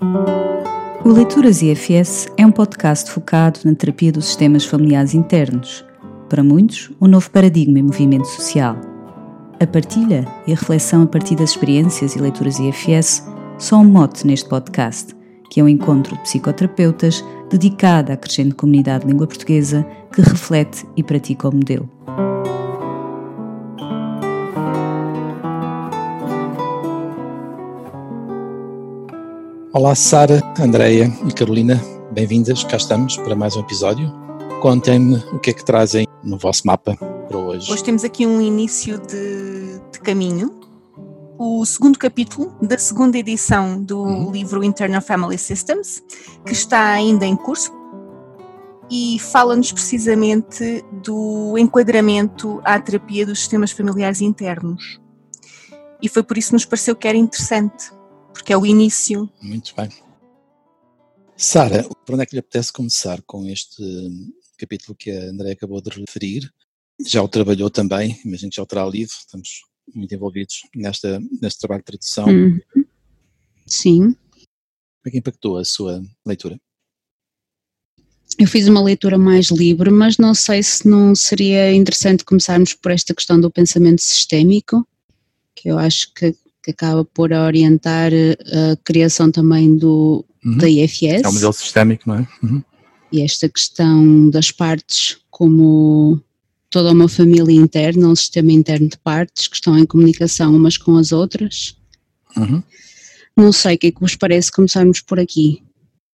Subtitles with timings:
[0.00, 5.84] O Leituras IFS é um podcast focado na terapia dos sistemas familiares internos.
[6.28, 8.76] Para muitos, um novo paradigma em movimento social.
[9.58, 13.26] A partilha e a reflexão a partir das experiências e leituras IFS
[13.58, 15.16] são um mote neste podcast,
[15.50, 20.86] que é um encontro de psicoterapeutas dedicado à crescente comunidade de língua portuguesa que reflete
[20.96, 21.90] e pratica o modelo.
[29.78, 34.12] Olá, Sara, Andreia e Carolina, bem-vindas, cá estamos para mais um episódio.
[34.60, 37.70] Contem-me o que é que trazem no vosso mapa para hoje.
[37.70, 40.50] Hoje temos aqui um início de, de caminho.
[41.38, 44.32] O segundo capítulo da segunda edição do uhum.
[44.32, 46.02] livro Internal Family Systems,
[46.44, 47.72] que está ainda em curso,
[48.90, 55.00] e fala-nos precisamente do enquadramento à terapia dos sistemas familiares internos.
[56.02, 57.96] E foi por isso que nos pareceu que era interessante
[58.38, 59.28] porque é o início.
[59.42, 59.88] Muito bem.
[61.36, 63.82] Sara, por onde é que lhe apetece começar com este
[64.56, 66.48] capítulo que a André acabou de referir?
[67.04, 71.58] Já o trabalhou também, imagino que já o terá lido, estamos muito envolvidos nesta, neste
[71.58, 72.28] trabalho de tradução.
[72.28, 72.60] Uhum.
[73.66, 74.00] Sim.
[74.00, 76.60] Como é que impactou a sua leitura?
[78.38, 82.92] Eu fiz uma leitura mais livre, mas não sei se não seria interessante começarmos por
[82.92, 84.86] esta questão do pensamento sistémico,
[85.56, 88.36] que eu acho que que acaba por orientar eh,
[88.72, 90.58] a criação também do, uhum.
[90.58, 91.22] da IFS.
[91.24, 92.28] É um modelo sistémico, não é?
[92.42, 92.62] Uhum.
[93.10, 96.20] E esta questão das partes como
[96.70, 100.96] toda uma família interna, um sistema interno de partes que estão em comunicação umas com
[100.96, 101.76] as outras.
[102.36, 102.62] Uhum.
[103.36, 105.62] Não sei o que é que vos parece começarmos por aqui.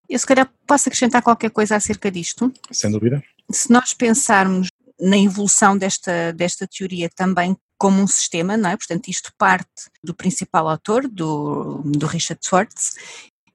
[0.09, 2.53] Eu se calhar posso acrescentar qualquer coisa acerca disto.
[2.71, 3.23] Sem dúvida.
[3.51, 4.69] Se nós pensarmos
[5.01, 8.77] na evolução desta, desta teoria também como um sistema, não é?
[8.77, 12.95] Portanto, isto parte do principal autor, do, do Richard Schwartz,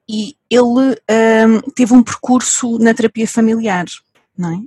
[0.08, 3.86] e ele um, teve um percurso na terapia familiar,
[4.36, 4.60] não é?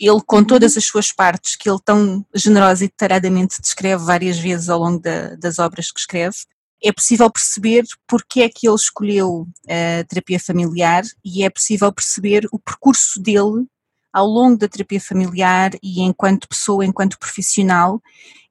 [0.00, 0.44] Ele, com uhum.
[0.44, 5.00] todas as suas partes, que ele tão generosa e detalhadamente descreve várias vezes ao longo
[5.00, 6.36] da, das obras que escreve,
[6.82, 12.46] é possível perceber porque é que ele escolheu a terapia familiar e é possível perceber
[12.52, 13.66] o percurso dele
[14.12, 18.00] ao longo da terapia familiar e enquanto pessoa, enquanto profissional,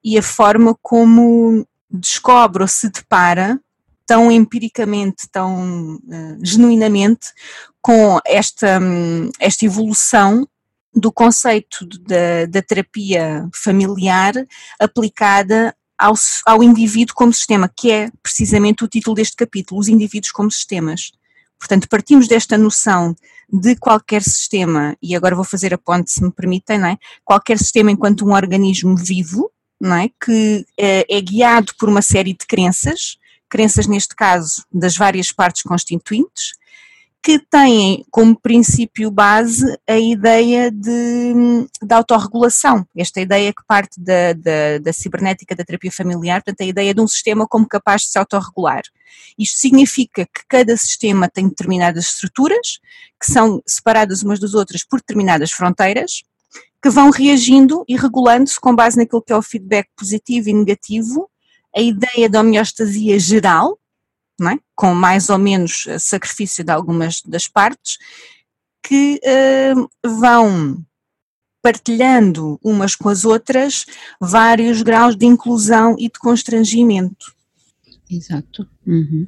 [0.02, 3.60] e a forma como descobre ou se depara
[4.06, 7.28] tão empiricamente, tão uh, genuinamente
[7.82, 10.48] com esta, um, esta evolução
[10.94, 14.32] do conceito da, da terapia familiar
[14.80, 16.14] aplicada ao,
[16.46, 21.10] ao indivíduo como sistema, que é precisamente o título deste capítulo, os indivíduos como sistemas.
[21.58, 23.16] Portanto, partimos desta noção
[23.50, 26.98] de qualquer sistema, e agora vou fazer a ponte se me permitem, não é?
[27.24, 30.10] Qualquer sistema enquanto um organismo vivo, não é?
[30.22, 33.16] Que é, é guiado por uma série de crenças,
[33.48, 36.52] crenças neste caso das várias partes constituintes,
[37.22, 41.34] que têm como princípio base a ideia de,
[41.82, 46.70] de autorregulação, esta ideia que parte da, da, da, cibernética da terapia familiar, portanto, a
[46.70, 48.82] ideia de um sistema como capaz de se autorregular.
[49.38, 52.78] Isto significa que cada sistema tem determinadas estruturas,
[53.20, 56.22] que são separadas umas das outras por determinadas fronteiras,
[56.80, 61.28] que vão reagindo e regulando-se com base naquilo que é o feedback positivo e negativo,
[61.76, 63.78] a ideia da homeostasia geral,
[64.40, 64.67] é?
[64.78, 67.98] Com mais ou menos sacrifício de algumas das partes,
[68.80, 70.86] que uh, vão
[71.60, 73.84] partilhando umas com as outras
[74.20, 77.34] vários graus de inclusão e de constrangimento.
[78.08, 78.68] Exato.
[78.86, 79.26] Uhum.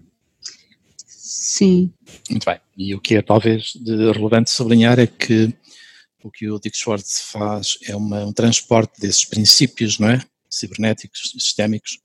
[0.96, 1.92] Sim.
[2.30, 2.60] Muito bem.
[2.76, 5.52] E o que é talvez de relevante sublinhar é que
[6.22, 10.22] o que o Dick Schwartz faz é uma, um transporte desses princípios, não é?
[10.48, 11.98] Cibernéticos, sistémicos,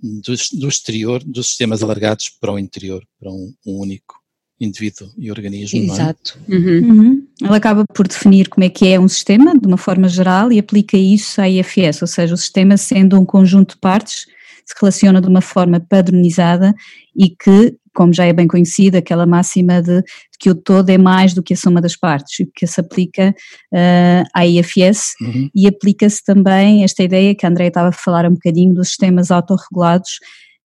[0.00, 4.14] do, do, exterior, dos sistemas alargados para o interior, para um, um único
[4.60, 5.78] indivíduo e organismo.
[5.78, 6.38] Exato.
[6.48, 6.54] É?
[6.54, 6.90] Uhum.
[6.90, 7.26] Uhum.
[7.42, 10.58] Ela acaba por definir como é que é um sistema, de uma forma geral, e
[10.58, 14.26] aplica isso à IFS, ou seja, o sistema sendo um conjunto de partes
[14.64, 16.74] se relaciona de uma forma padronizada
[17.14, 20.98] e que, como já é bem conhecida, aquela máxima de, de que o todo é
[20.98, 23.34] mais do que a soma das partes, que se aplica
[23.72, 25.48] uh, à IFS uhum.
[25.54, 29.30] e aplica-se também esta ideia que a Andrea estava a falar um bocadinho dos sistemas
[29.30, 30.18] autorregulados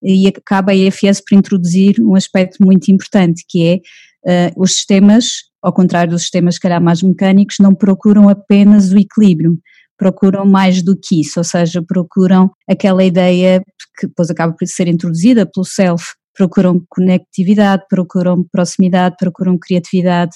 [0.04, 5.44] e acaba a IFS por introduzir um aspecto muito importante que é uh, os sistemas,
[5.63, 9.57] ao contrário dos sistemas calhar mais mecânicos, não procuram apenas o equilíbrio,
[9.98, 13.63] procuram mais do que isso, ou seja, procuram aquela ideia
[13.98, 20.31] que depois acaba por ser introduzida pelo self, procuram conectividade, procuram proximidade, procuram criatividade.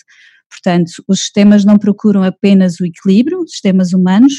[0.49, 4.33] Portanto, os sistemas não procuram apenas o equilíbrio, sistemas humanos,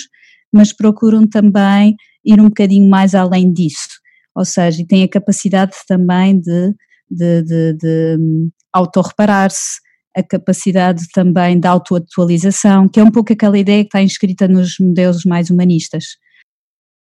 [0.53, 1.95] mas procuram também
[2.25, 4.01] ir um bocadinho mais além disso.
[4.35, 6.75] Ou seja, têm a capacidade também de
[7.11, 9.81] de, de, de hum, autorreparar-se,
[10.17, 14.79] a capacidade também da autoatualização, que é um pouco aquela ideia que está inscrita nos
[14.81, 16.17] modelos mais humanistas,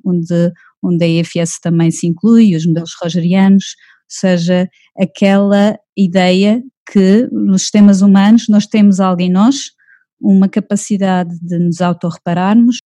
[0.04, 0.52] onde,
[0.84, 3.76] onde a EFS também se inclui, os modelos rogerianos,
[4.08, 4.70] seja,
[5.00, 6.62] aquela ideia
[6.92, 9.72] que nos sistemas humanos nós temos algo em nós,
[10.20, 12.78] uma capacidade de nos autorrepararmos,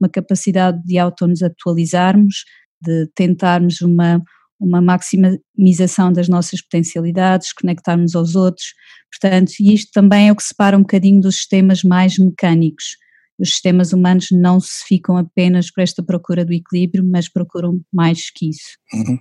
[0.00, 2.44] uma capacidade de auto-nos atualizarmos,
[2.80, 4.20] de tentarmos uma,
[4.58, 8.74] uma maximização das nossas potencialidades, conectarmos aos outros.
[9.10, 12.96] Portanto, isto também é o que separa um bocadinho dos sistemas mais mecânicos.
[13.38, 18.30] Os sistemas humanos não se ficam apenas por esta procura do equilíbrio, mas procuram mais
[18.30, 18.78] que isso.
[18.92, 19.18] Uhum.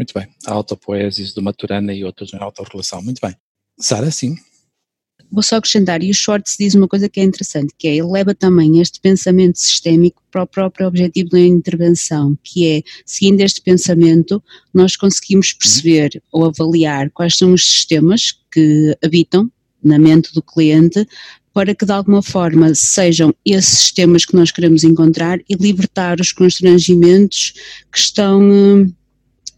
[0.00, 0.26] Muito bem.
[0.46, 3.02] A autopoesis do Maturana e outros na autorrelação.
[3.02, 3.36] Muito bem.
[3.78, 4.34] Sara, sim.
[5.30, 8.10] Vou só acrescentar, e o Schwartz diz uma coisa que é interessante, que é, ele
[8.10, 13.60] leva também este pensamento sistémico para o próprio objetivo da intervenção, que é, seguindo este
[13.60, 14.42] pensamento,
[14.72, 19.52] nós conseguimos perceber ou avaliar quais são os sistemas que habitam
[19.84, 21.06] na mente do cliente
[21.52, 26.32] para que de alguma forma sejam esses sistemas que nós queremos encontrar e libertar os
[26.32, 27.52] constrangimentos
[27.92, 28.92] que estão hum,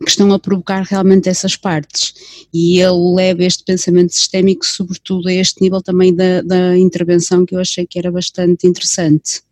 [0.03, 2.15] que estão a provocar realmente essas partes.
[2.53, 7.55] E ele leva este pensamento sistémico, sobretudo a este nível também da, da intervenção, que
[7.55, 9.43] eu achei que era bastante interessante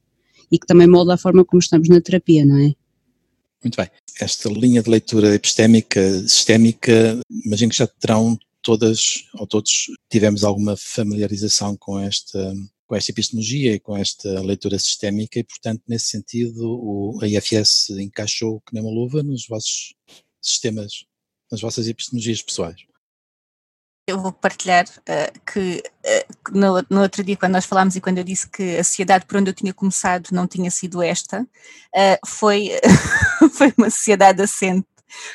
[0.51, 2.75] e que também molda a forma como estamos na terapia, não é?
[3.63, 3.89] Muito bem.
[4.21, 10.77] Esta linha de leitura epistémica, sistémica, imagino que já terão todas ou todos tivemos alguma
[10.77, 12.55] familiarização com esta
[12.91, 17.91] com esta epistemologia e com esta leitura sistémica e, portanto, nesse sentido, o, a IFS
[17.91, 19.95] encaixou que nem uma luva nos vossos
[20.41, 21.05] sistemas,
[21.51, 22.81] nas vossas epistemologias pessoais?
[24.07, 28.19] Eu vou partilhar uh, que uh, no, no, outro dia, quando nós falámos e quando
[28.19, 32.27] eu disse que a sociedade por onde eu tinha começado não tinha sido esta, uh,
[32.27, 32.71] foi,
[33.55, 34.87] foi uma sociedade assente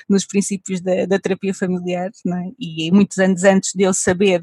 [0.09, 2.51] nos princípios da, da terapia familiar, é?
[2.59, 4.39] e muitos anos antes de eu saber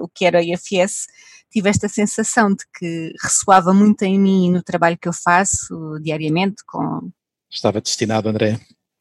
[0.00, 1.06] o que era a IFS,
[1.50, 5.98] tive esta sensação de que ressoava muito em mim e no trabalho que eu faço
[6.02, 7.10] diariamente com...
[7.50, 8.58] Estava destinado, André,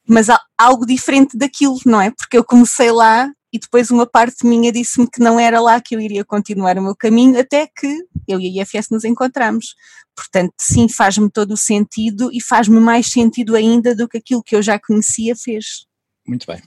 [0.10, 2.10] mas há algo diferente daquilo, não é?
[2.10, 5.96] Porque eu comecei lá e depois uma parte minha disse-me que não era lá que
[5.96, 7.88] eu iria continuar o meu caminho, até que
[8.28, 9.76] eu e a IFS nos encontramos.
[10.16, 14.56] Portanto, sim, faz-me todo o sentido e faz-me mais sentido ainda do que aquilo que
[14.56, 15.86] eu já conhecia fez.
[16.28, 16.62] Muito bem.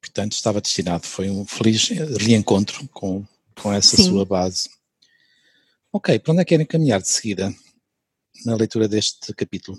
[0.00, 3.24] Portanto, estava destinado, foi um feliz reencontro com,
[3.60, 4.04] com essa sim.
[4.04, 4.70] sua base.
[5.92, 7.52] Ok, para onde é que querem caminhar de seguida
[8.44, 9.78] na leitura deste capítulo?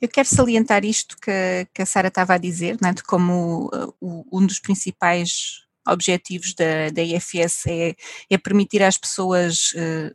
[0.00, 3.70] Eu quero salientar isto que, que a Sara estava a dizer, né, de como
[4.00, 7.94] uh, um dos principais objetivos da, da IFS é,
[8.28, 10.14] é permitir às pessoas uh,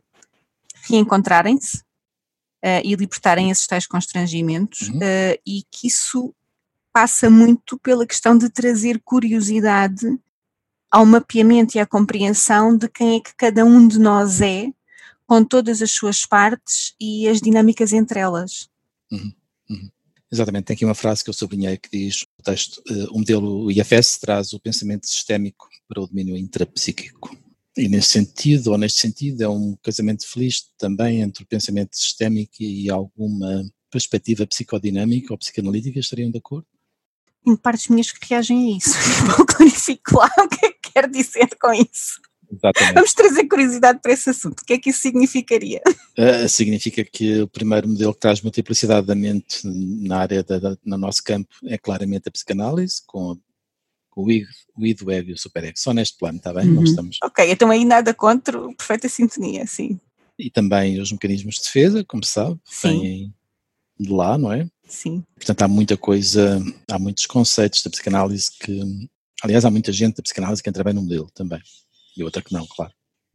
[0.84, 4.98] reencontrarem-se uh, e libertarem esses tais constrangimentos uhum.
[4.98, 6.34] uh, e que isso
[6.92, 10.06] passa muito pela questão de trazer curiosidade
[10.90, 14.70] ao mapeamento e à compreensão de quem é que cada um de nós é,
[15.26, 18.68] com todas as suas partes e as dinâmicas entre elas.
[19.10, 19.32] Uhum.
[19.72, 19.90] Uhum.
[20.30, 23.70] Exatamente, tem aqui uma frase que eu sublinhei que diz o texto, uh, o modelo
[23.70, 27.36] IFS traz o pensamento sistémico para o domínio intrapsíquico.
[27.76, 32.54] E nesse sentido, ou neste sentido, é um casamento feliz também entre o pensamento sistémico
[32.60, 36.66] e alguma perspectiva psicodinâmica ou psicanalítica, estariam de acordo?
[37.46, 38.96] Em partes minhas que reagem a isso.
[39.36, 42.20] Vou clarificar o que é que quer dizer com isso.
[42.52, 42.94] Exatamente.
[42.94, 44.60] Vamos trazer curiosidade para esse assunto.
[44.60, 45.80] O que é que isso significaria?
[46.18, 50.76] Uh, significa que o primeiro modelo que traz multiplicidade da mente na área, da, da,
[50.84, 53.38] no nosso campo, é claramente a psicanálise, com,
[54.14, 55.78] o id, o id, o ego e o superego.
[55.78, 56.68] Só neste plano, está bem?
[56.68, 56.84] Uhum.
[56.84, 57.16] estamos...
[57.22, 59.98] Ok, então aí nada contra, perfeita sintonia, sim.
[60.38, 63.32] E também os mecanismos de defesa, como se sabe, vêm
[63.98, 64.68] de lá, não é?
[64.86, 65.24] Sim.
[65.36, 69.08] Portanto, há muita coisa, há muitos conceitos da psicanálise que,
[69.42, 71.60] aliás, há muita gente da psicanálise que entra bem no modelo também
[72.16, 72.92] e outra que não, claro.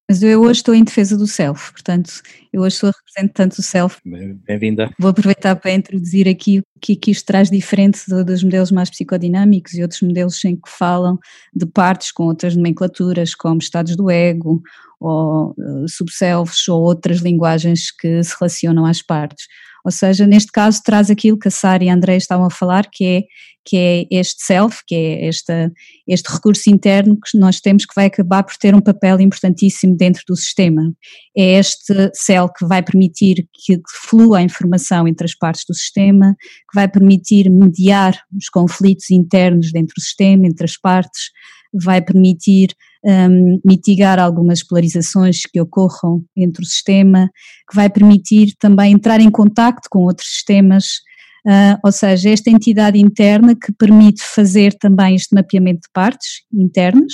[0.10, 2.22] Mas eu hoje estou em defesa do self, portanto,
[2.54, 4.00] eu hoje sou representante do self.
[4.06, 4.90] Bem-vinda.
[4.98, 9.74] Vou aproveitar para introduzir aqui o que, que isto traz diferente dos modelos mais psicodinâmicos
[9.74, 11.20] e outros modelos em que falam
[11.54, 14.62] de partes com outras nomenclaturas, como estados do ego,
[14.98, 19.46] ou uh, subselfs, ou outras linguagens que se relacionam às partes.
[19.88, 22.90] Ou seja, neste caso traz aquilo que a Sara e a André estavam a falar,
[22.92, 23.24] que é,
[23.66, 25.72] que é este self, que é esta,
[26.06, 30.24] este recurso interno que nós temos que vai acabar por ter um papel importantíssimo dentro
[30.28, 30.94] do sistema.
[31.38, 33.80] É este self que vai permitir que
[34.10, 36.36] flua a informação entre as partes do sistema,
[36.70, 41.32] que vai permitir mediar os conflitos internos dentro do sistema, entre as partes,
[41.74, 47.30] vai permitir um, mitigar algumas polarizações que ocorram entre o sistema,
[47.70, 51.06] que vai permitir também entrar em contacto com outros sistemas,
[51.46, 57.14] Uh, ou seja, esta entidade interna que permite fazer também este mapeamento de partes internas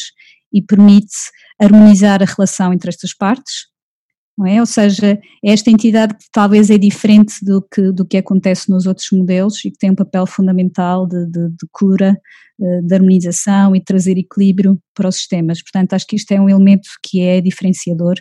[0.51, 1.13] e permite
[1.61, 3.67] harmonizar a relação entre estas partes,
[4.47, 4.59] é?
[4.59, 9.07] Ou seja, esta entidade que talvez é diferente do que, do que acontece nos outros
[9.11, 12.17] modelos e que tem um papel fundamental de, de, de cura,
[12.59, 15.61] de harmonização e trazer equilíbrio para os sistemas.
[15.61, 18.15] Portanto, acho que isto é um elemento que é diferenciador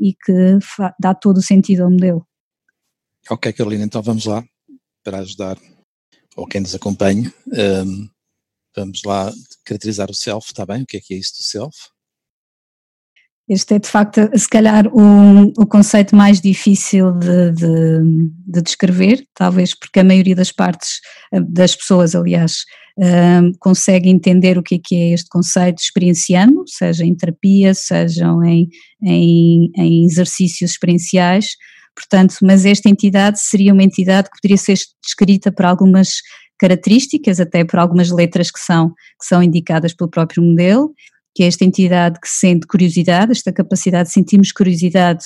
[0.00, 0.58] e que
[0.98, 2.26] dá todo o sentido ao modelo.
[3.30, 4.44] Ok, Carolina, então vamos lá
[5.02, 5.58] para ajudar,
[6.36, 7.32] ou quem nos acompanhe,
[7.86, 8.08] um,
[8.74, 9.32] vamos lá
[9.64, 10.82] caracterizar o self, está bem?
[10.82, 11.76] O que é que é isso do self?
[13.46, 19.78] Este é de facto, se calhar, o, conceito mais difícil de, de, de, descrever, talvez
[19.78, 22.64] porque a maioria das partes, eh, das pessoas, aliás,
[22.96, 28.42] um, consegue entender o que é, que é este conceito experienciando, seja em terapia, sejam
[28.42, 28.68] em,
[29.02, 31.48] em, em exercícios experienciais,
[31.94, 36.20] portanto, mas esta entidade seria uma entidade que poderia ser descrita por algumas
[36.58, 40.94] características, até por algumas letras que são, que são indicadas pelo próprio modelo,
[41.34, 45.24] que é esta entidade que sente curiosidade, esta capacidade de sentirmos curiosidade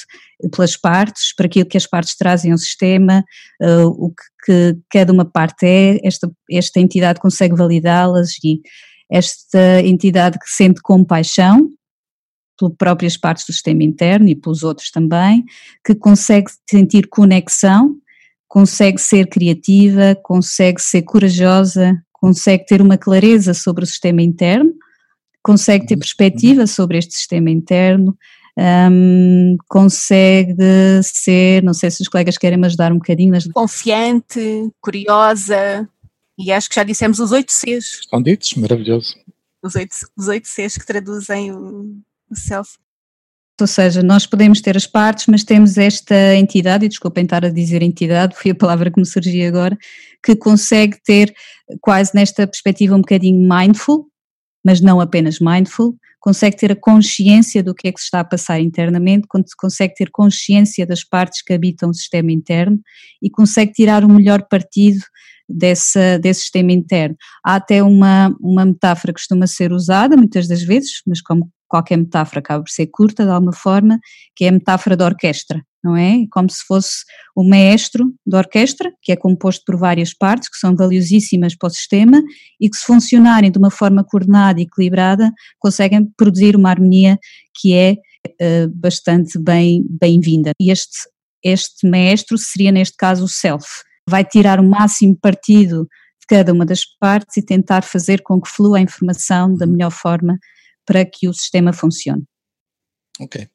[0.54, 3.22] pelas partes, para aquilo que as partes trazem ao sistema,
[3.60, 8.60] uh, o que, que, cada uma parte é, esta, esta entidade consegue validá-las e
[9.10, 11.68] esta entidade que sente compaixão
[12.58, 15.44] pelas próprias partes do sistema interno e pelos outros também,
[15.84, 17.94] que consegue sentir conexão,
[18.48, 24.72] consegue ser criativa, consegue ser corajosa, consegue ter uma clareza sobre o sistema interno,
[25.48, 28.14] consegue ter perspectiva sobre este sistema interno,
[28.90, 30.62] um, consegue
[31.02, 33.30] ser, não sei se os colegas querem me ajudar um bocadinho.
[33.30, 33.46] Mas...
[33.46, 35.88] Confiante, curiosa,
[36.38, 38.00] e acho que já dissemos os oito Cs.
[38.00, 39.16] Estão ditos, maravilhoso.
[39.62, 41.96] Os oito, os oito Cs que traduzem o,
[42.30, 42.72] o self.
[43.58, 47.48] Ou seja, nós podemos ter as partes, mas temos esta entidade, e desculpem estar a
[47.48, 49.78] dizer entidade, foi a palavra que me surgiu agora,
[50.22, 51.34] que consegue ter
[51.80, 54.07] quase nesta perspectiva um bocadinho mindful,
[54.68, 58.24] mas não apenas mindful, consegue ter a consciência do que é que se está a
[58.24, 62.78] passar internamente, consegue ter consciência das partes que habitam o sistema interno
[63.22, 65.00] e consegue tirar o melhor partido
[65.48, 67.16] desse, desse sistema interno.
[67.42, 71.96] Há até uma, uma metáfora que costuma ser usada muitas das vezes, mas como qualquer
[71.96, 73.98] metáfora acaba por ser curta de alguma forma,
[74.36, 76.26] que é a metáfora da orquestra, não é?
[76.30, 77.04] Como se fosse
[77.34, 81.70] o maestro da orquestra, que é composto por várias partes que são valiosíssimas para o
[81.70, 82.22] sistema
[82.60, 87.18] e que se funcionarem de uma forma coordenada e equilibrada conseguem produzir uma harmonia
[87.60, 90.52] que é uh, bastante bem bem-vinda.
[90.60, 91.08] E este
[91.42, 93.66] este maestro seria neste caso o self,
[94.08, 95.86] vai tirar o máximo partido
[96.20, 99.92] de cada uma das partes e tentar fazer com que flua a informação da melhor
[99.92, 100.36] forma
[100.84, 102.24] para que o sistema funcione.
[103.20, 103.48] Ok.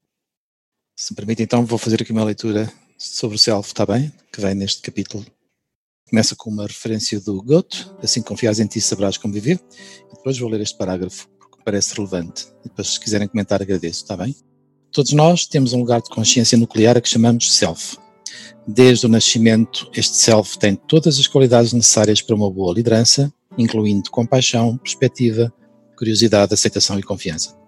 [1.03, 4.09] Se me permite, então, vou fazer aqui uma leitura sobre o self, está bem?
[4.31, 5.25] Que vem neste capítulo.
[6.09, 9.59] Começa com uma referência do Goethe, assim confiares em ti saberás como viver,
[10.09, 12.45] e depois vou ler este parágrafo, porque parece relevante.
[12.63, 14.33] E depois, se quiserem comentar, agradeço, está bem?
[14.93, 17.97] Todos nós temos um lugar de consciência nuclear a que chamamos self.
[18.65, 24.09] Desde o nascimento, este self tem todas as qualidades necessárias para uma boa liderança, incluindo
[24.09, 25.53] compaixão, perspectiva,
[25.97, 27.61] curiosidade, aceitação e confiança.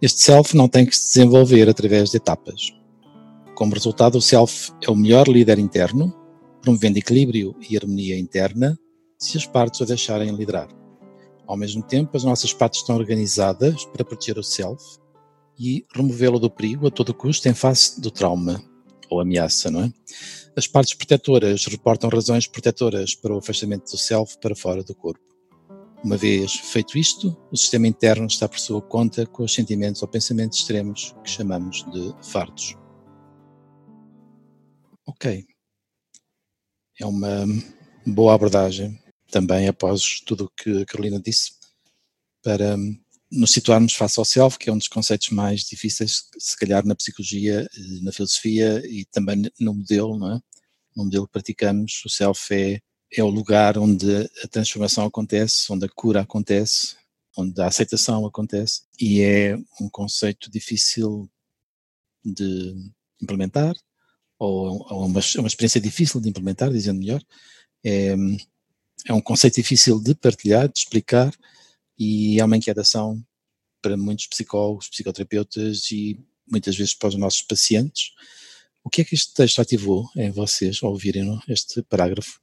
[0.00, 2.70] Este self não tem que se desenvolver através de etapas.
[3.54, 6.14] Como resultado, o self é o melhor líder interno,
[6.60, 8.78] promovendo equilíbrio e harmonia interna,
[9.18, 10.68] se as partes o deixarem liderar.
[11.46, 14.84] Ao mesmo tempo, as nossas partes estão organizadas para proteger o self
[15.58, 18.62] e removê-lo do perigo a todo custo em face do trauma
[19.08, 19.92] ou ameaça, não é?
[20.54, 25.35] As partes protetoras reportam razões protetoras para o afastamento do self para fora do corpo.
[26.06, 30.06] Uma vez feito isto, o sistema interno está por sua conta com os sentimentos ou
[30.06, 32.76] pensamentos extremos que chamamos de fardos.
[35.04, 35.44] Ok.
[37.00, 37.44] É uma
[38.06, 38.96] boa abordagem
[39.32, 41.54] também após tudo o que a Carolina disse
[42.40, 42.76] para
[43.28, 46.94] nos situarmos face ao self, que é um dos conceitos mais difíceis, se calhar na
[46.94, 47.68] psicologia,
[48.02, 50.40] na filosofia e também no modelo, não é?
[50.94, 52.80] No modelo que praticamos, o self é
[53.12, 56.96] é o lugar onde a transformação acontece, onde a cura acontece,
[57.36, 61.30] onde a aceitação acontece e é um conceito difícil
[62.24, 62.74] de
[63.22, 63.74] implementar
[64.38, 67.22] ou, ou uma, uma, experiência difícil de implementar, dizendo melhor.
[67.84, 68.14] É,
[69.06, 71.32] é um conceito difícil de partilhar, de explicar
[71.98, 73.22] e é uma inquietação
[73.80, 78.10] para muitos psicólogos, psicoterapeutas e muitas vezes para os nossos pacientes.
[78.82, 82.40] O que é que este texto ativou em vocês ao ouvirem este parágrafo?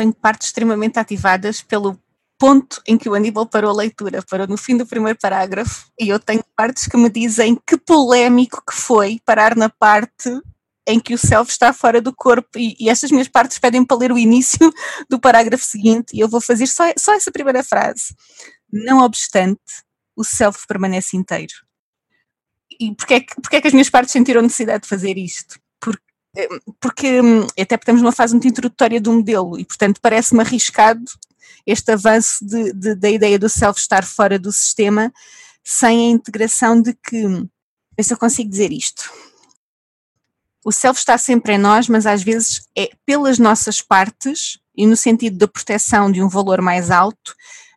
[0.00, 2.00] Tenho partes extremamente ativadas pelo
[2.38, 6.08] ponto em que o Aníbal parou a leitura, parou no fim do primeiro parágrafo, e
[6.08, 10.30] eu tenho partes que me dizem que polémico que foi parar na parte
[10.88, 13.98] em que o self está fora do corpo e, e estas minhas partes pedem para
[13.98, 14.72] ler o início
[15.10, 18.14] do parágrafo seguinte e eu vou fazer só, só essa primeira frase.
[18.72, 19.60] Não obstante,
[20.16, 21.52] o self permanece inteiro.
[22.80, 25.60] E porquê é que, porquê é que as minhas partes sentiram necessidade de fazer isto?
[26.32, 30.00] Porque, eh, porque hum, até porque estamos numa fase muito introdutória do modelo e, portanto,
[30.00, 31.04] parece-me arriscado
[31.66, 35.12] este avanço de, de, da ideia do self estar fora do sistema
[35.62, 37.26] sem a integração de que,
[37.96, 39.10] ver se eu consigo dizer isto,
[40.64, 44.96] o self está sempre em nós, mas às vezes é pelas nossas partes e no
[44.96, 47.34] sentido da proteção de um valor mais alto,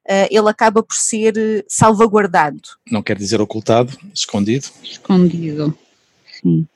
[0.08, 2.62] uh, ele acaba por ser eh, salvaguardado.
[2.90, 4.68] Não quer dizer ocultado, escondido?
[4.84, 5.78] Escondido,
[6.42, 6.68] sim.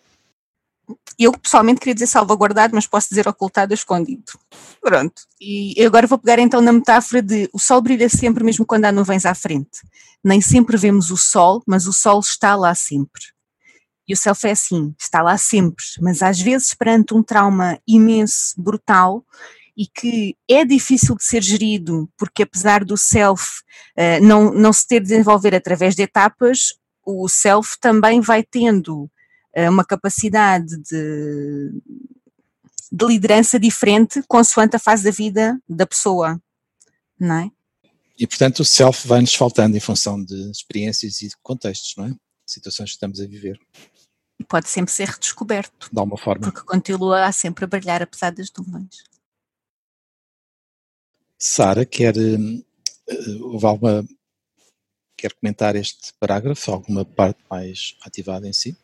[1.17, 4.33] Eu pessoalmente queria dizer salvaguardado, mas posso dizer ocultado escondido.
[4.81, 5.23] Pronto.
[5.41, 8.91] E agora vou pegar então na metáfora de o sol brilha sempre mesmo quando há
[8.91, 9.81] nuvens à frente.
[10.23, 13.21] Nem sempre vemos o sol, mas o sol está lá sempre.
[14.07, 18.53] E o self é assim, está lá sempre, mas às vezes perante um trauma imenso,
[18.57, 19.25] brutal,
[19.75, 23.61] e que é difícil de ser gerido, porque apesar do self
[23.97, 26.73] uh, não, não se ter de desenvolver através de etapas,
[27.05, 29.09] o self também vai tendo
[29.69, 31.71] uma capacidade de,
[32.91, 36.41] de liderança diferente consoante a fase da vida da pessoa,
[37.19, 37.51] não é?
[38.19, 42.15] E portanto o self vai-nos faltando em função de experiências e de contextos, não é?
[42.45, 43.59] Situações que estamos a viver
[44.39, 45.89] e pode sempre ser redescoberto.
[45.91, 46.51] De alguma forma.
[46.51, 49.03] Porque continua a sempre a brilhar apesar das nuvens.
[51.39, 54.07] Sara, quer, uh, houve alguma,
[55.15, 58.75] quer comentar este parágrafo, alguma parte mais ativada em si?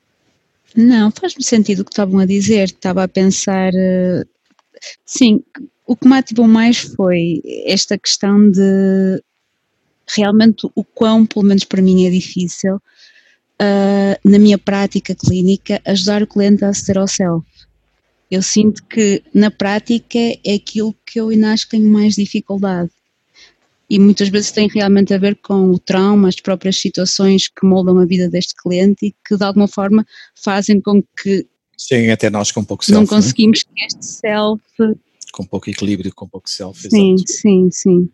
[0.75, 4.27] Não, faz-me sentido o que estavam a dizer, estava a pensar, uh,
[5.05, 5.43] sim,
[5.85, 9.21] o que me ativou mais foi esta questão de
[10.15, 16.23] realmente o quão, pelo menos para mim, é difícil uh, na minha prática clínica, ajudar
[16.23, 17.45] o cliente a aceder ao self.
[18.29, 22.89] Eu sinto que na prática é aquilo que eu ainda acho que tenho mais dificuldade.
[23.93, 27.99] E muitas vezes tem realmente a ver com o trauma, as próprias situações que moldam
[27.99, 30.03] a vida deste cliente e que de alguma forma
[30.35, 32.95] fazem com que cheguem até nós com pouco self.
[32.97, 33.07] Não é?
[33.07, 33.71] conseguimos né?
[33.75, 34.63] que este self.
[35.31, 36.89] Com pouco equilíbrio, com pouco self.
[36.89, 37.31] Sim, exato.
[37.31, 38.09] sim, sim.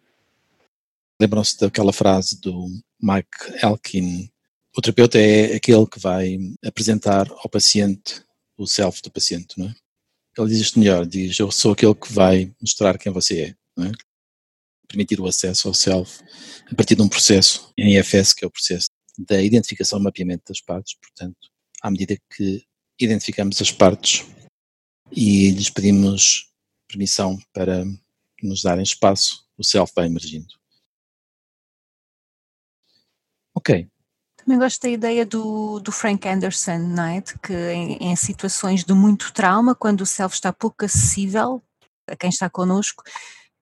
[1.21, 2.67] Lembram-se daquela frase do
[3.01, 4.29] Mike Elkin
[4.77, 8.21] o terapeuta é aquele que vai apresentar ao paciente
[8.57, 9.75] o self do paciente, não é?
[10.37, 13.87] Ele diz isto melhor, diz, eu sou aquele que vai mostrar quem você é, não
[13.87, 13.91] é?
[14.89, 16.21] Permitir o acesso ao self
[16.69, 20.43] a partir de um processo em IFS, que é o processo da identificação e mapeamento
[20.47, 21.37] das partes, portanto,
[21.81, 22.63] à medida que
[22.99, 24.25] identificamos as partes
[25.11, 26.51] e lhes pedimos
[26.87, 27.85] permissão para
[28.41, 30.53] nos darem espaço, o self vai emergindo.
[33.53, 33.87] Ok,
[34.49, 37.21] também gosto da ideia do, do Frank Anderson, não é?
[37.21, 41.61] Que em, em, situações de muito trauma, quando o self está pouco acessível
[42.07, 43.03] a quem está connosco,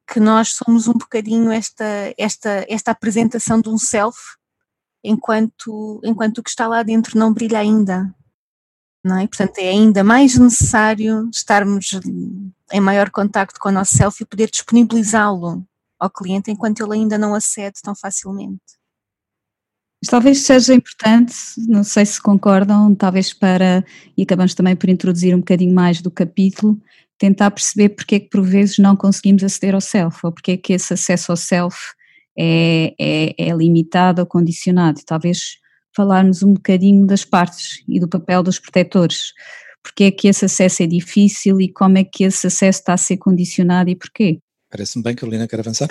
[0.08, 1.86] que nós somos um bocadinho esta,
[2.18, 4.18] esta, esta apresentação de um self
[5.04, 8.14] enquanto, enquanto o que está lá dentro não brilha ainda.
[9.04, 9.28] Não é?
[9.28, 11.92] Portanto, é ainda mais necessário estarmos
[12.72, 15.66] em maior contacto com o nosso self e poder disponibilizá-lo
[16.00, 18.62] ao cliente enquanto ele ainda não acede tão facilmente.
[20.10, 21.34] Talvez seja importante,
[21.68, 23.84] não sei se concordam, talvez para,
[24.16, 26.80] e acabamos também por introduzir um bocadinho mais do capítulo,
[27.18, 30.58] tentar perceber porque é que por vezes não conseguimos aceder ao self, ou porque é
[30.58, 31.78] que esse acesso ao self
[32.38, 35.02] é, é, é limitado ou condicionado.
[35.06, 35.58] Talvez
[35.96, 39.34] falarmos um bocadinho das partes e do papel dos protetores.
[39.82, 42.98] Porque é que esse acesso é difícil e como é que esse acesso está a
[42.98, 44.40] ser condicionado e porquê?
[44.70, 45.90] Parece-me bem, Carolina, quer avançar?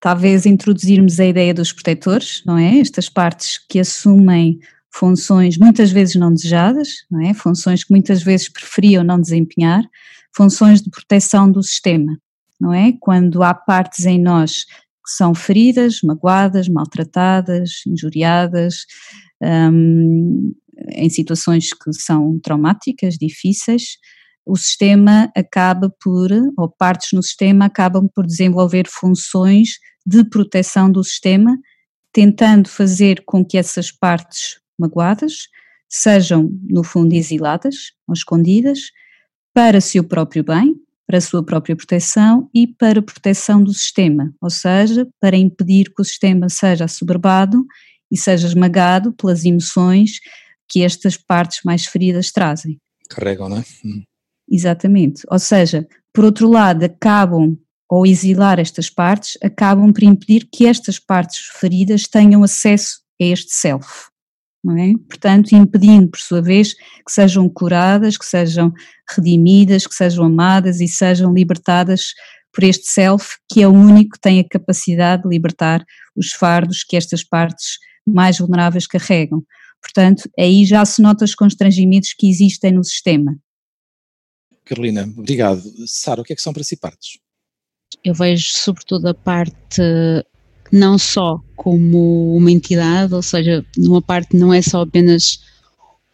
[0.00, 2.78] talvez introduzirmos a ideia dos protetores, não é?
[2.78, 4.58] Estas partes que assumem
[4.92, 7.34] funções muitas vezes não desejadas, não é?
[7.34, 9.84] Funções que muitas vezes preferiam não desempenhar,
[10.34, 12.18] funções de proteção do sistema,
[12.60, 12.92] não é?
[13.00, 18.84] Quando há partes em nós que são feridas, magoadas, maltratadas, injuriadas,
[19.42, 20.52] um,
[20.92, 23.98] em situações que são traumáticas, difíceis,
[24.46, 31.04] o sistema acaba por, ou partes no sistema acabam por desenvolver funções de proteção do
[31.04, 31.56] sistema,
[32.12, 35.48] tentando fazer com que essas partes magoadas
[35.88, 38.90] sejam, no fundo, exiladas ou escondidas
[39.54, 40.74] para seu próprio bem,
[41.06, 45.92] para a sua própria proteção e para a proteção do sistema, ou seja, para impedir
[45.94, 47.64] que o sistema seja assoberbado
[48.10, 50.20] e seja esmagado pelas emoções
[50.68, 52.78] que estas partes mais feridas trazem.
[53.08, 53.64] Carregam, não é?
[53.84, 54.02] Hum.
[54.48, 55.24] Exatamente.
[55.28, 57.56] Ou seja, por outro lado, acabam
[57.88, 63.52] ou exilar estas partes, acabam por impedir que estas partes feridas tenham acesso a este
[63.52, 64.08] self.
[64.62, 64.92] Não é?
[65.08, 68.72] Portanto, impedindo, por sua vez, que sejam curadas, que sejam
[69.08, 72.12] redimidas, que sejam amadas e sejam libertadas
[72.52, 75.84] por este self, que é o único que tem a capacidade de libertar
[76.16, 79.42] os fardos que estas partes mais vulneráveis carregam.
[79.80, 83.36] Portanto, aí já se nota os constrangimentos que existem no sistema.
[84.64, 85.62] Carolina, obrigado.
[85.86, 87.18] Sara, o que é que são para si partes?
[88.04, 89.82] Eu vejo sobretudo a parte
[90.72, 95.40] não só como uma entidade, ou seja, numa parte não é só apenas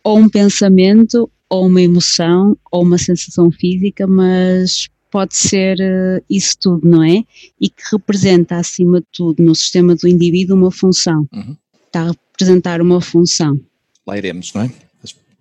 [0.02, 6.56] ou um pensamento, ou uma emoção, ou uma sensação física, mas pode ser uh, isso
[6.60, 7.24] tudo, não é?
[7.60, 11.26] E que representa, acima de tudo, no sistema do indivíduo, uma função.
[11.32, 11.56] Uhum.
[11.86, 13.60] Está a representar uma função.
[14.06, 14.66] Lá iremos, não é?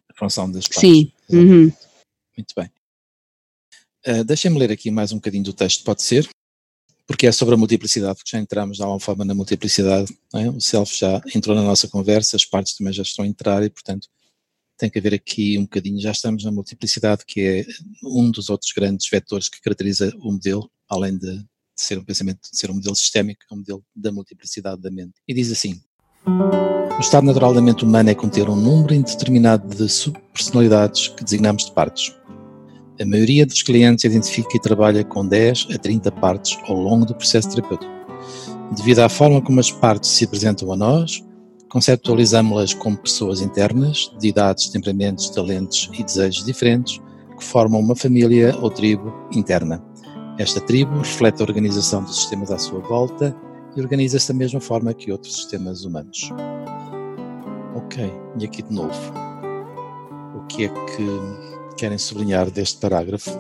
[0.10, 0.80] A função das partes.
[0.80, 1.12] Sim.
[1.30, 1.72] Uhum.
[2.38, 2.70] Muito bem.
[4.08, 6.30] Uh, Deixem-me ler aqui mais um bocadinho do texto, pode ser?
[7.08, 10.50] Porque é sobre a multiplicidade, porque já entramos de alguma forma na multiplicidade, é?
[10.50, 13.70] o self já entrou na nossa conversa, as partes também já estão a entrar e,
[13.70, 14.08] portanto,
[14.78, 17.66] tem que haver aqui um bocadinho, já estamos na multiplicidade, que é
[18.04, 22.50] um dos outros grandes vetores que caracteriza o modelo, além de, de ser um pensamento,
[22.52, 25.14] de ser um modelo sistémico, é um modelo da multiplicidade da mente.
[25.28, 25.80] E diz assim:
[26.28, 31.66] o estado natural da mente humana é conter um número indeterminado de subpersonalidades que designamos
[31.66, 32.14] de partes.
[33.00, 37.16] A maioria dos clientes identifica e trabalha com 10 a 30 partes ao longo do
[37.16, 37.92] processo terapêutico.
[38.76, 41.24] Devido à forma como as partes se apresentam a nós,
[41.76, 47.02] Conceptualizamos-las como pessoas internas, de idades, temperamentos, talentos e desejos diferentes,
[47.38, 49.84] que formam uma família ou tribo interna.
[50.38, 53.36] Esta tribo reflete a organização dos sistemas à sua volta
[53.76, 56.30] e organiza-se da mesma forma que outros sistemas humanos.
[57.76, 59.14] Ok, e aqui de novo.
[60.34, 63.32] O que é que querem sublinhar deste parágrafo?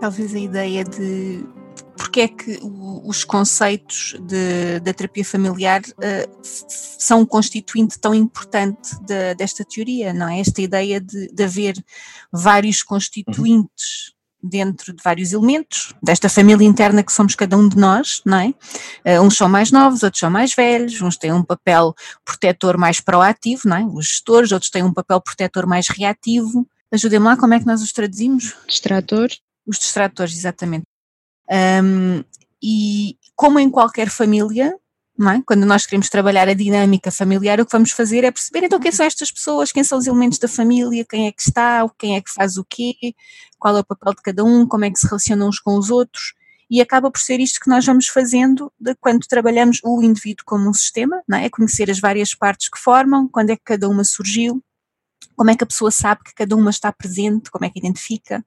[0.00, 1.44] Talvez a ideia de
[1.96, 8.96] porque é que os conceitos de, da terapia familiar uh, são um constituinte tão importante
[9.02, 10.40] de, desta teoria, não é?
[10.40, 11.74] Esta ideia de, de haver
[12.32, 14.48] vários constituintes uhum.
[14.50, 19.18] dentro de vários elementos desta família interna que somos cada um de nós, não é?
[19.18, 23.00] Uh, uns são mais novos, outros são mais velhos, uns têm um papel protetor mais
[23.00, 23.84] proativo, não é?
[23.84, 26.66] Os gestores, outros têm um papel protetor mais reativo.
[26.94, 28.54] Ajudem-me lá, como é que nós os traduzimos?
[28.68, 29.40] Distratores.
[29.66, 30.84] Os distratores, exatamente.
[31.82, 32.22] Um,
[32.62, 34.72] e como em qualquer família,
[35.20, 35.42] é?
[35.44, 38.92] quando nós queremos trabalhar a dinâmica familiar, o que vamos fazer é perceber então quem
[38.92, 42.20] são estas pessoas, quem são os elementos da família, quem é que está, quem é
[42.20, 42.94] que faz o quê,
[43.58, 45.90] qual é o papel de cada um, como é que se relacionam uns com os
[45.90, 46.32] outros.
[46.70, 50.70] E acaba por ser isto que nós vamos fazendo de quando trabalhamos o indivíduo como
[50.70, 51.50] um sistema, não é?
[51.50, 54.62] conhecer as várias partes que formam, quando é que cada uma surgiu,
[55.36, 58.44] como é que a pessoa sabe que cada uma está presente, como é que identifica,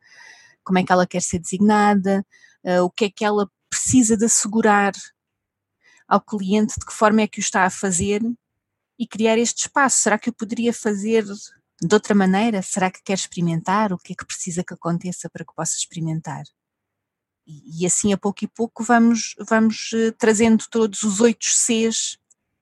[0.64, 2.26] como é que ela quer ser designada,
[2.64, 4.94] uh, o que é que ela precisa de assegurar
[6.08, 8.22] ao cliente, de que forma é que o está a fazer
[8.98, 10.02] e criar este espaço.
[10.02, 12.62] Será que eu poderia fazer de outra maneira?
[12.62, 13.94] Será que quer experimentar?
[13.94, 16.44] O que é que precisa que aconteça para que possa experimentar?
[17.46, 22.18] E, assim, a pouco e pouco, vamos, vamos uh, trazendo todos os oito Cs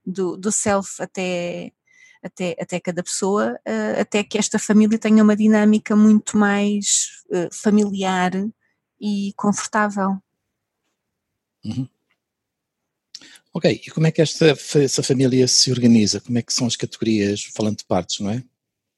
[0.06, 1.72] do, do self até,
[2.26, 7.54] até, até cada pessoa, uh, até que esta família tenha uma dinâmica muito mais uh,
[7.54, 8.32] familiar
[9.00, 10.18] e confortável.
[11.64, 11.88] Uhum.
[13.54, 14.48] Ok, e como é que esta,
[14.80, 16.20] essa família se organiza?
[16.20, 18.44] Como é que são as categorias, falando de partes, não é?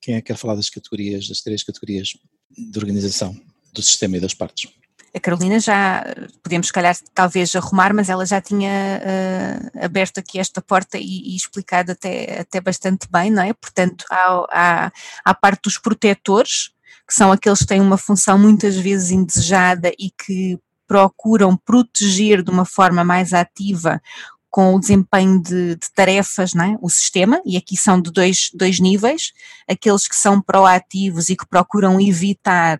[0.02, 2.14] Quem é que quer falar das categorias, das três categorias
[2.50, 3.40] de organização
[3.74, 4.72] do sistema e das partes?
[5.16, 6.04] A Carolina já,
[6.44, 11.34] podemos se calhar talvez arrumar, mas ela já tinha uh, aberto aqui esta porta e,
[11.34, 13.54] e, explicado até, até bastante bem, não é?
[13.54, 14.92] Portanto, há, há,
[15.26, 16.72] há parte dos protetores,
[17.08, 22.50] que são aqueles que têm uma função muitas vezes indesejada e que procuram proteger de
[22.50, 24.02] uma forma mais ativa
[24.50, 26.78] com o desempenho de, de tarefas, é?
[26.82, 29.34] o sistema, e aqui são de dois, dois níveis,
[29.70, 32.78] aqueles que são proativos e que procuram evitar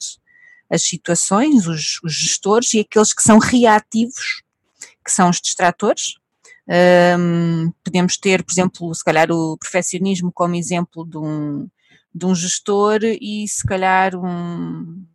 [0.70, 4.44] as situações, os, os gestores, e aqueles que são reativos,
[5.04, 6.16] que são os distratores.
[7.18, 11.70] Um, podemos ter, por exemplo, se calhar o perfeccionismo como exemplo de um,
[12.14, 15.06] de um gestor e se calhar um,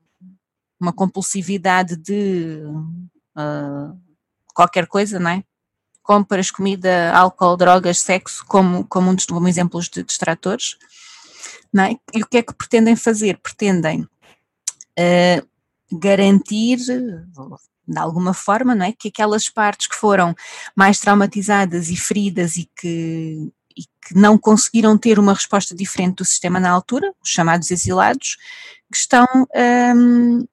[0.81, 2.63] uma compulsividade de
[3.37, 3.99] uh,
[4.55, 5.45] qualquer coisa, não é?
[6.03, 10.77] Compras, comida, álcool, drogas, sexo, como, como um dos como exemplos de distratores.
[11.73, 11.97] Não é?
[12.15, 13.39] E o que é que pretendem fazer?
[13.39, 14.09] Pretendem
[14.99, 18.93] uh, garantir, de alguma forma, não é?
[18.93, 20.35] Que aquelas partes que foram
[20.75, 26.25] mais traumatizadas e feridas e que e que não conseguiram ter uma resposta diferente do
[26.25, 28.37] sistema na altura, os chamados exilados,
[28.91, 29.27] que estão,
[29.97, 30.47] hum,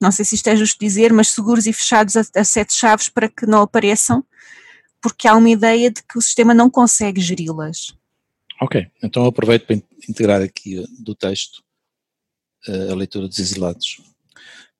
[0.00, 3.08] não sei se isto é justo dizer, mas seguros e fechados a, a sete chaves
[3.08, 4.24] para que não apareçam,
[5.00, 7.96] porque há uma ideia de que o sistema não consegue geri-las.
[8.60, 9.76] Ok, então aproveito para
[10.08, 11.62] integrar aqui do texto
[12.68, 14.00] a leitura dos exilados,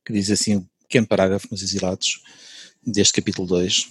[0.04, 2.22] que diz assim um pequeno parágrafo nos exilados
[2.84, 3.88] deste capítulo 2.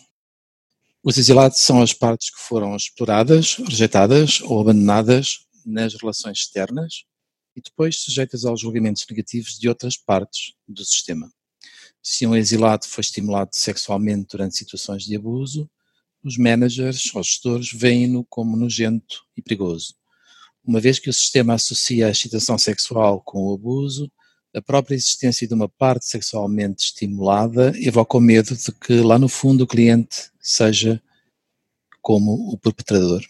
[1.03, 7.05] Os exilados são as partes que foram exploradas, rejeitadas ou abandonadas nas relações externas
[7.55, 11.31] e depois sujeitas aos julgamentos negativos de outras partes do sistema.
[12.03, 15.69] Se um exilado foi estimulado sexualmente durante situações de abuso,
[16.23, 19.95] os managers ou gestores veem-no como nojento e perigoso.
[20.63, 24.11] Uma vez que o sistema associa a excitação sexual com o abuso,
[24.53, 29.29] a própria existência de uma parte sexualmente estimulada evoca o medo de que lá no
[29.29, 31.01] fundo o cliente seja
[32.01, 33.23] como o perpetrador.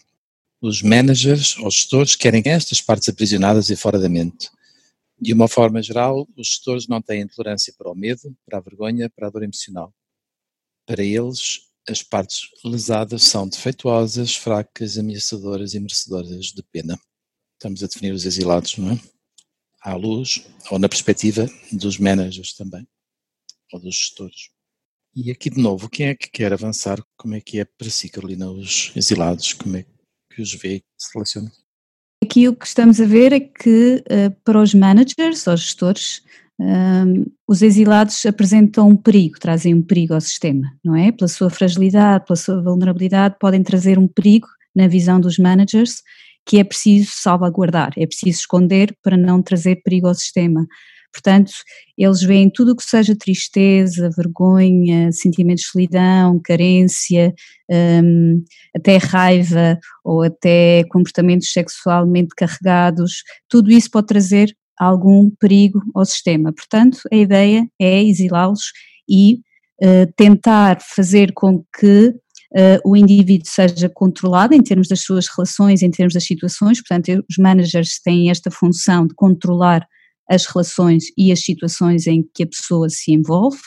[0.60, 4.50] Os managers ou gestores querem estas partes aprisionadas e fora da mente.
[5.20, 9.08] De uma forma geral, os gestores não têm tolerância para o medo, para a vergonha,
[9.08, 9.94] para a dor emocional.
[10.84, 16.98] Para eles, as partes lesadas são defeituosas, fracas, ameaçadoras e merecedoras de pena.
[17.62, 18.98] Estamos a definir os exilados, não é?
[19.80, 22.84] À luz, ou na perspectiva dos managers também,
[23.72, 24.50] ou dos gestores.
[25.14, 27.00] E aqui de novo, quem é que quer avançar?
[27.16, 29.52] Como é que é para si, Carolina, os exilados?
[29.52, 29.86] Como é
[30.34, 31.52] que os vê, se relaciona?
[32.20, 36.20] Aqui o que estamos a ver é que uh, para os managers, os gestores,
[36.58, 41.12] um, ehm, os exilados apresentam um perigo, trazem um perigo ao sistema, não é?
[41.12, 46.02] Pela sua fragilidade, pela sua vulnerabilidade, podem trazer um perigo na visão dos managers
[46.46, 50.66] que é preciso salvaguardar, é preciso esconder para não trazer perigo ao sistema.
[51.12, 51.52] Portanto,
[51.96, 57.34] eles veem tudo o que seja tristeza, vergonha, sentimentos de solidão, carência,
[57.70, 58.42] um,
[58.74, 66.52] até raiva ou até comportamentos sexualmente carregados, tudo isso pode trazer algum perigo ao sistema.
[66.52, 68.72] Portanto, a ideia é exilá-los
[69.08, 69.34] e
[69.82, 72.14] uh, tentar fazer com que
[72.56, 77.24] uh, o indivíduo seja controlado em termos das suas relações, em termos das situações, portanto,
[77.28, 79.86] os managers têm esta função de controlar
[80.30, 83.58] as relações e as situações em que a pessoa se envolve,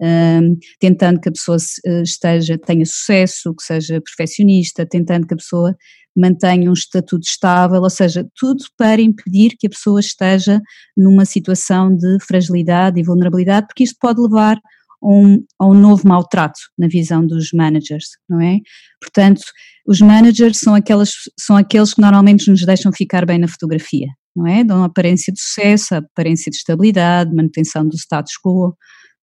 [0.00, 5.34] um, ehm, tentando que a pessoa eh, esteja, tenha sucesso, que seja perfeccionista, tentando que
[5.34, 5.76] a pessoa
[6.16, 10.60] mantenha um estatuto estável, ou seja, tudo para impedir que a pessoa esteja
[10.96, 14.60] numa situação de fragilidade e vulnerabilidade, porque isto pode levar
[15.02, 18.58] um, a um novo maltrato na visão dos managers, não é?
[19.00, 19.42] Portanto,
[19.86, 24.46] os managers são, aquelas, são aqueles que normalmente nos deixam ficar bem na fotografia, não
[24.46, 24.62] é?
[24.62, 28.76] Dão aparência de sucesso, aparência de estabilidade, manutenção do status quo.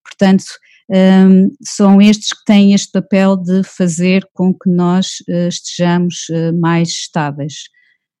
[0.04, 0.44] Portanto,
[0.90, 6.58] um, são estes que têm este papel de fazer com que nós uh, estejamos uh,
[6.60, 7.54] mais estáveis.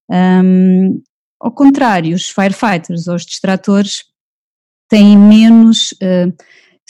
[0.08, 1.02] Um,
[1.40, 4.04] ao contrário, os firefighters ou os distratores
[4.88, 6.32] têm menos uh,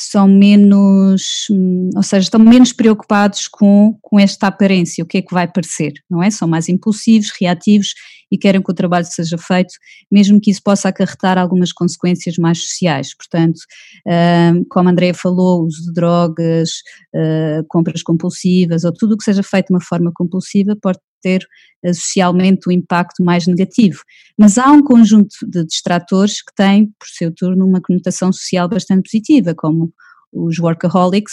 [0.03, 5.23] são menos, hum, ou seja, estão menos preocupados com, com esta aparência, o que é
[5.23, 6.31] que vai parecer, não é?
[6.31, 7.95] São mais impulsivos, reativos
[8.33, 9.75] e querem que o trabalho seja feito,
[10.11, 13.15] mesmo que isso possa acarretar algumas consequências mais sociais.
[13.15, 13.61] Portanto,
[14.07, 16.71] hum, como a Andrea falou, uso de drogas,
[17.15, 21.46] hum, compras compulsivas ou tudo o que seja feito de uma forma compulsiva pode ter
[21.83, 24.02] eh, socialmente um impacto mais negativo.
[24.38, 29.11] Mas há um conjunto de distratores que têm, por seu turno, uma conotação social bastante
[29.11, 29.92] positiva, como
[30.33, 31.33] os workaholics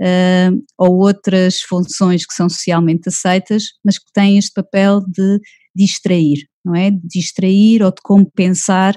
[0.00, 5.40] uh, ou outras funções que são socialmente aceitas, mas que têm este papel de
[5.74, 6.90] distrair, não é?
[6.90, 8.96] De distrair ou de compensar,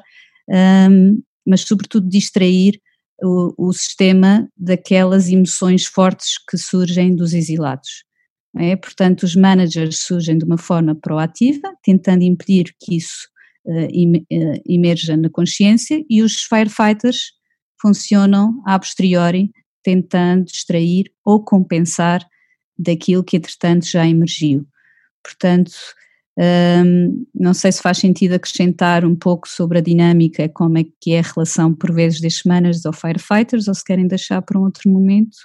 [0.50, 2.80] um, ehm, mas sobretudo distrair
[3.22, 8.04] o, o sistema daquelas emoções fortes que surgem dos exilados.
[8.56, 8.76] É?
[8.76, 13.28] Portanto, os managers surgem de uma forma proativa, tentando impedir que isso
[13.66, 13.88] uh,
[14.68, 17.32] emerja na consciência, e os firefighters
[17.82, 19.52] funcionam a posteriori,
[19.84, 22.26] tentando distrair ou compensar
[22.78, 24.66] daquilo que entretanto já emergiu.
[25.24, 25.72] Portanto,
[26.38, 31.14] um, não sei se faz sentido acrescentar um pouco sobre a dinâmica, como é que
[31.14, 34.64] é a relação por vezes destes managers ou firefighters, ou se querem deixar para um
[34.64, 35.38] outro momento.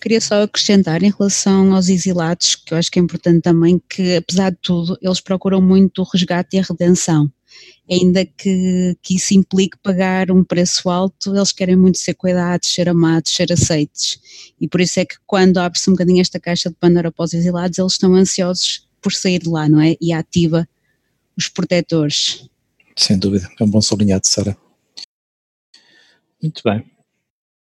[0.00, 4.16] Queria só acrescentar em relação aos exilados, que eu acho que é importante também, que
[4.16, 7.30] apesar de tudo, eles procuram muito o resgate e a redenção.
[7.90, 12.88] Ainda que, que isso implique pagar um preço alto, eles querem muito ser cuidados, ser
[12.88, 14.18] amados, ser aceites.
[14.60, 17.34] E por isso é que quando abre-se um bocadinho esta caixa de Pandora para os
[17.34, 19.96] exilados, eles estão ansiosos por sair de lá, não é?
[20.00, 20.66] E ativa
[21.36, 22.48] os protetores.
[22.96, 24.56] Sem dúvida, é um bom sublinhado, Sara.
[26.40, 26.84] Muito bem.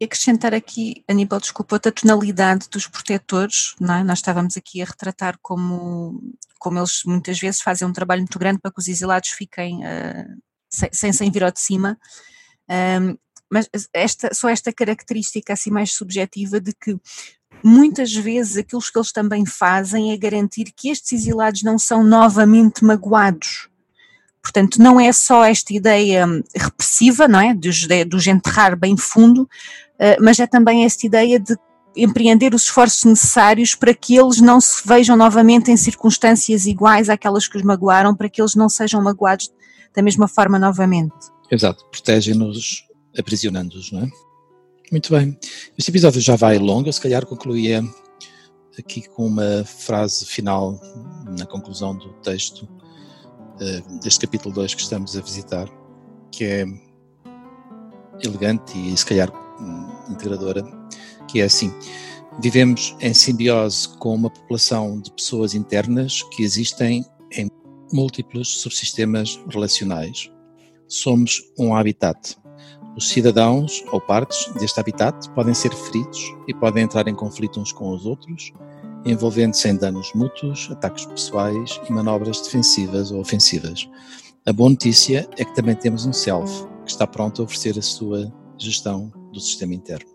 [0.02, 4.04] Acrescentar aqui, Aníbal, desculpa, a tonalidade dos protetores, não é?
[4.04, 6.20] nós estávamos aqui a retratar como,
[6.58, 10.42] como eles muitas vezes fazem um trabalho muito grande para que os exilados fiquem uh,
[10.70, 12.00] sem, sem vir ao de cima.
[12.70, 13.16] Um,
[13.52, 16.98] mas esta, só esta característica assim mais subjetiva de que
[17.64, 22.84] muitas vezes aquilo que eles também fazem é garantir que estes exilados não são novamente
[22.84, 23.71] magoados.
[24.42, 26.26] Portanto, não é só esta ideia
[26.56, 27.54] repressiva, não é?
[27.54, 29.48] Dos, dos enterrar bem fundo,
[30.00, 31.56] eh, mas é também esta ideia de
[31.96, 37.48] empreender os esforços necessários para que eles não se vejam novamente em circunstâncias iguais àquelas
[37.48, 39.52] que os magoaram, para que eles não sejam magoados
[39.96, 41.14] da mesma forma novamente.
[41.50, 42.86] Exato, protegem-nos
[43.18, 44.10] aprisionando-os, não é?
[44.92, 45.38] Muito bem.
[45.78, 47.84] Este episódio já vai longo, se calhar concluía
[48.78, 50.80] aqui com uma frase final
[51.38, 52.68] na conclusão do texto
[54.02, 55.70] deste capítulo 2 que estamos a visitar,
[56.32, 56.66] que é
[58.24, 59.32] elegante e se calhar
[60.10, 60.64] integradora,
[61.28, 61.74] que é assim:
[62.42, 67.50] vivemos em simbiose com uma população de pessoas internas que existem em
[67.94, 70.32] múltiplos subsistemas relacionais.
[70.88, 72.36] Somos um habitat
[72.96, 77.72] os cidadãos ou partes deste habitat podem ser feridos e podem entrar em conflito uns
[77.72, 78.52] com os outros,
[79.06, 83.90] envolvendo-se em danos mútuos, ataques pessoais e manobras defensivas ou ofensivas.
[84.46, 87.82] A boa notícia é que também temos um self que está pronto a oferecer a
[87.82, 90.10] sua gestão do sistema interno.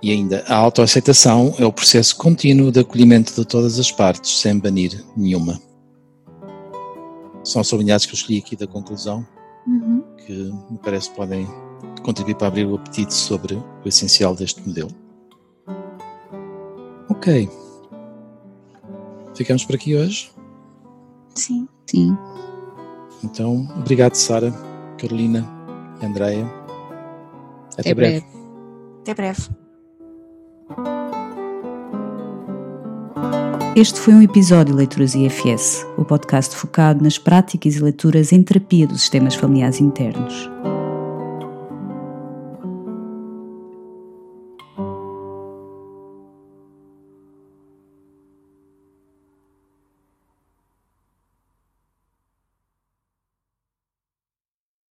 [0.00, 4.56] E ainda, a autoaceitação é o processo contínuo de acolhimento de todas as partes, sem
[4.56, 5.60] banir nenhuma.
[7.42, 9.26] São sublinhados que eu escolhi aqui da conclusão
[9.66, 10.04] uhum.
[10.24, 10.32] que
[10.70, 11.46] me parece podem
[12.02, 14.90] contribuir para abrir o apetite sobre o essencial deste modelo.
[17.08, 17.48] Ok.
[19.34, 20.30] Ficamos por aqui hoje?
[21.34, 21.68] Sim.
[21.86, 22.16] Sim.
[23.24, 24.52] Então, obrigado, Sara,
[24.98, 25.48] Carolina,
[26.02, 26.44] Andreia.
[27.72, 28.20] Até, Até breve.
[28.20, 28.38] breve.
[29.02, 29.48] Até breve.
[33.76, 38.42] Este foi um episódio de Leituras IFS, o podcast focado nas práticas e leituras em
[38.42, 40.50] terapia dos sistemas familiares internos.